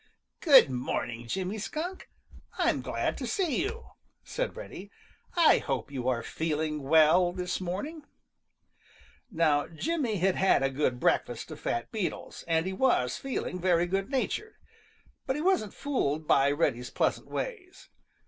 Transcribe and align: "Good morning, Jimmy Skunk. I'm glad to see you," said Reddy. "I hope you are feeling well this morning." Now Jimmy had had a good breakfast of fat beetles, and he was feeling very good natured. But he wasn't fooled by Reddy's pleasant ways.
"Good 0.39 0.71
morning, 0.71 1.27
Jimmy 1.27 1.59
Skunk. 1.59 2.09
I'm 2.57 2.81
glad 2.81 3.19
to 3.19 3.27
see 3.27 3.61
you," 3.61 3.89
said 4.23 4.55
Reddy. 4.57 4.89
"I 5.35 5.59
hope 5.59 5.91
you 5.91 6.07
are 6.07 6.23
feeling 6.23 6.81
well 6.81 7.31
this 7.31 7.61
morning." 7.61 8.05
Now 9.29 9.67
Jimmy 9.67 10.15
had 10.17 10.33
had 10.35 10.63
a 10.63 10.71
good 10.71 10.99
breakfast 10.99 11.51
of 11.51 11.59
fat 11.59 11.91
beetles, 11.91 12.43
and 12.47 12.65
he 12.65 12.73
was 12.73 13.17
feeling 13.17 13.59
very 13.59 13.85
good 13.85 14.09
natured. 14.09 14.55
But 15.27 15.35
he 15.35 15.41
wasn't 15.43 15.71
fooled 15.75 16.25
by 16.25 16.49
Reddy's 16.49 16.89
pleasant 16.89 17.27
ways. 17.27 17.89